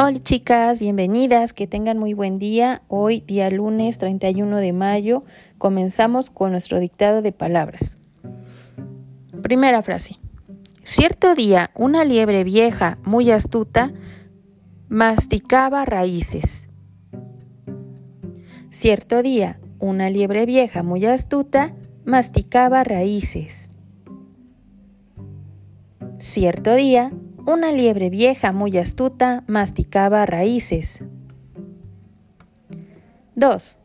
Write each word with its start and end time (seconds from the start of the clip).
Hola 0.00 0.20
chicas, 0.20 0.78
bienvenidas, 0.78 1.52
que 1.52 1.66
tengan 1.66 1.98
muy 1.98 2.14
buen 2.14 2.38
día. 2.38 2.82
Hoy, 2.86 3.24
día 3.26 3.50
lunes 3.50 3.98
31 3.98 4.58
de 4.58 4.72
mayo, 4.72 5.24
comenzamos 5.58 6.30
con 6.30 6.52
nuestro 6.52 6.78
dictado 6.78 7.20
de 7.20 7.32
palabras. 7.32 7.98
Primera 9.42 9.82
frase. 9.82 10.20
Cierto 10.84 11.34
día, 11.34 11.72
una 11.74 12.04
liebre 12.04 12.44
vieja, 12.44 12.98
muy 13.02 13.32
astuta, 13.32 13.92
masticaba 14.88 15.84
raíces. 15.84 16.68
Cierto 18.70 19.20
día, 19.20 19.58
una 19.80 20.10
liebre 20.10 20.46
vieja, 20.46 20.84
muy 20.84 21.06
astuta, 21.06 21.74
masticaba 22.04 22.84
raíces. 22.84 23.68
Cierto 26.20 26.76
día, 26.76 27.10
una 27.48 27.72
liebre 27.72 28.10
vieja 28.10 28.52
muy 28.52 28.76
astuta 28.76 29.42
masticaba 29.46 30.26
raíces. 30.26 31.02
2. 33.36 33.78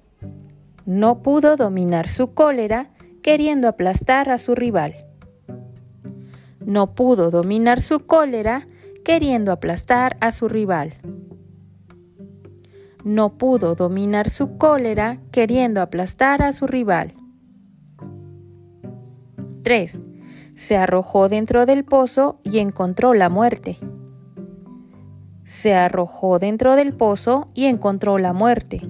No 0.85 1.21
pudo 1.21 1.55
dominar 1.55 2.09
su 2.09 2.33
cólera 2.33 2.89
queriendo 3.21 3.69
aplastar 3.69 4.29
a 4.29 4.37
su 4.37 4.53
rival. 4.53 5.05
No 6.59 6.93
pudo 6.93 7.31
dominar 7.31 7.79
su 7.79 8.05
cólera 8.05 8.67
queriendo 9.05 9.53
aplastar 9.53 10.17
a 10.19 10.31
su 10.31 10.49
rival. 10.49 10.95
No 13.05 13.37
pudo 13.37 13.75
dominar 13.75 14.29
su 14.29 14.57
cólera 14.57 15.21
queriendo 15.31 15.81
aplastar 15.81 16.41
a 16.41 16.51
su 16.51 16.67
rival. 16.67 17.13
3 19.63 20.01
se 20.55 20.77
arrojó 20.77 21.29
dentro 21.29 21.65
del 21.65 21.83
pozo 21.83 22.39
y 22.43 22.59
encontró 22.59 23.13
la 23.13 23.29
muerte. 23.29 23.77
Se 25.43 25.73
arrojó 25.73 26.39
dentro 26.39 26.75
del 26.75 26.95
pozo 26.95 27.49
y 27.53 27.65
encontró 27.65 28.17
la 28.17 28.33
muerte. 28.33 28.81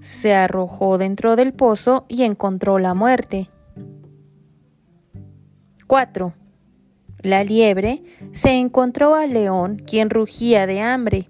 Se 0.00 0.34
arrojó 0.34 0.96
dentro 0.96 1.36
del 1.36 1.52
pozo 1.52 2.06
y 2.08 2.22
encontró 2.22 2.78
la 2.78 2.94
muerte. 2.94 3.50
4. 5.86 6.32
La 7.22 7.44
liebre 7.44 8.02
se 8.32 8.52
encontró 8.52 9.14
al 9.14 9.34
león 9.34 9.82
quien 9.86 10.08
rugía 10.08 10.66
de 10.66 10.80
hambre. 10.80 11.28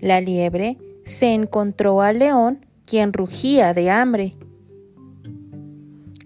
La 0.00 0.20
liebre 0.20 0.78
se 1.04 1.34
encontró 1.34 2.00
al 2.00 2.20
león 2.20 2.64
quien 2.86 3.12
rugía 3.12 3.74
de 3.74 3.90
hambre. 3.90 4.34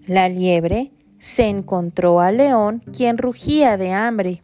La 0.09 0.27
liebre 0.27 0.91
se 1.19 1.49
encontró 1.49 2.19
al 2.19 2.37
león 2.37 2.81
quien 2.97 3.19
rugía 3.19 3.77
de 3.77 3.91
hambre. 3.91 4.41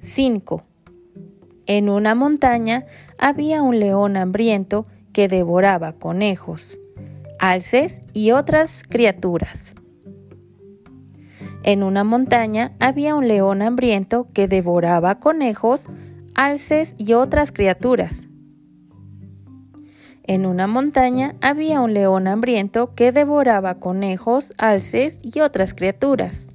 5. 0.00 0.62
En 1.66 1.90
una 1.90 2.14
montaña 2.14 2.86
había 3.18 3.60
un 3.60 3.78
león 3.78 4.16
hambriento 4.16 4.86
que 5.12 5.28
devoraba 5.28 5.92
conejos, 5.92 6.80
alces 7.38 8.00
y 8.14 8.30
otras 8.30 8.84
criaturas. 8.88 9.74
En 11.62 11.82
una 11.82 12.04
montaña 12.04 12.72
había 12.80 13.16
un 13.16 13.28
león 13.28 13.60
hambriento 13.60 14.28
que 14.32 14.48
devoraba 14.48 15.20
conejos, 15.20 15.90
alces 16.34 16.94
y 16.96 17.12
otras 17.12 17.52
criaturas. 17.52 18.28
En 20.26 20.46
una 20.46 20.66
montaña 20.66 21.36
había 21.42 21.80
un 21.80 21.92
león 21.92 22.26
hambriento 22.26 22.94
que 22.94 23.12
devoraba 23.12 23.78
conejos, 23.78 24.54
alces 24.56 25.20
y 25.22 25.40
otras 25.40 25.74
criaturas. 25.74 26.50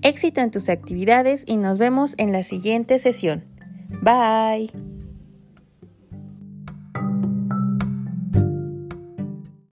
Éxito 0.00 0.40
en 0.40 0.50
tus 0.50 0.68
actividades 0.68 1.44
y 1.46 1.58
nos 1.58 1.78
vemos 1.78 2.14
en 2.16 2.32
la 2.32 2.42
siguiente 2.42 2.98
sesión. 2.98 3.44
Bye. 4.00 4.91